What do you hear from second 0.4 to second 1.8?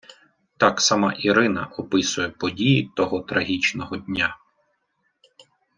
Так сама Ірина